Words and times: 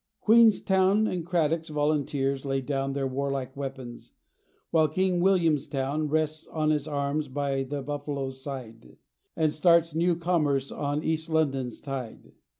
Queenstown 0.19 1.05
and 1.05 1.27
Cradock's 1.27 1.69
volunteers 1.69 2.43
lay 2.43 2.59
down 2.59 2.93
Their 2.93 3.05
warlike 3.05 3.55
weapons, 3.55 4.09
while 4.71 4.87
King 4.87 5.19
Williamstown 5.19 6.07
Rests 6.07 6.47
on 6.47 6.71
its 6.71 6.87
arms 6.87 7.27
by 7.27 7.61
the 7.61 7.83
Buffalo's 7.83 8.41
side, 8.41 8.97
And 9.35 9.51
starts 9.51 9.93
new 9.93 10.15
commerce 10.15 10.71
on 10.71 11.03
East 11.03 11.29
London's 11.29 11.79
tide. 11.79 12.31